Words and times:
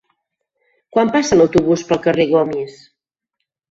Quan 0.95 1.13
passa 1.17 1.39
l'autobús 1.39 1.87
pel 1.93 2.05
carrer 2.09 2.29
Gomis? 2.35 2.85